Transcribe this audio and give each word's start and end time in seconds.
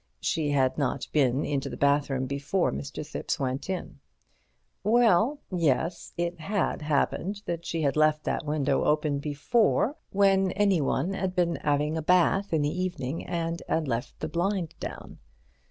She 0.19 0.49
had 0.49 0.79
not 0.79 1.05
been 1.11 1.45
into 1.45 1.69
the 1.69 1.77
bathroom 1.77 2.25
before 2.25 2.71
Mr. 2.71 3.05
Thipps 3.07 3.37
went 3.39 3.69
in. 3.69 3.99
Well, 4.83 5.37
yes, 5.51 6.11
it 6.17 6.39
had 6.39 6.81
happened 6.81 7.43
that 7.45 7.67
she 7.67 7.83
had 7.83 7.95
left 7.95 8.23
that 8.23 8.43
window 8.43 8.83
open 8.83 9.19
before, 9.19 9.95
when 10.09 10.53
anyone 10.53 11.13
had 11.13 11.35
been 11.35 11.57
'aving 11.63 11.97
a 11.97 12.01
bath 12.01 12.51
in 12.51 12.63
the 12.63 12.81
evening 12.81 13.23
and 13.27 13.61
'ad 13.69 13.87
left 13.87 14.19
the 14.21 14.27
blind 14.27 14.73
down. 14.79 15.19